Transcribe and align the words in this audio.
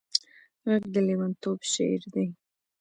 غږ 0.67 0.83
د 0.93 0.95
لېونتوب 1.07 1.59
شعر 1.73 2.01
دی 2.13 2.27